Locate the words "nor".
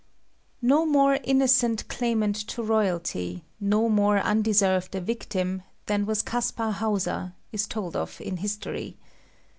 3.59-3.87